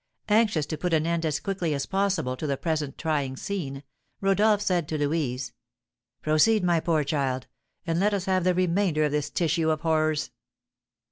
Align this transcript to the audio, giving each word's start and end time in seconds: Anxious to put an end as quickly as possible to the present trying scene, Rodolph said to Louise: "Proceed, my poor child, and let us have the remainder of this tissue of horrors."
Anxious 0.29 0.65
to 0.65 0.79
put 0.79 0.95
an 0.95 1.05
end 1.05 1.27
as 1.27 1.39
quickly 1.39 1.75
as 1.75 1.85
possible 1.85 2.35
to 2.35 2.47
the 2.47 2.57
present 2.57 2.97
trying 2.97 3.35
scene, 3.37 3.83
Rodolph 4.19 4.59
said 4.63 4.87
to 4.87 4.97
Louise: 4.97 5.53
"Proceed, 6.23 6.63
my 6.63 6.79
poor 6.79 7.03
child, 7.03 7.45
and 7.85 7.99
let 7.99 8.11
us 8.11 8.25
have 8.25 8.43
the 8.43 8.55
remainder 8.55 9.03
of 9.03 9.11
this 9.11 9.29
tissue 9.29 9.69
of 9.69 9.81
horrors." 9.81 10.31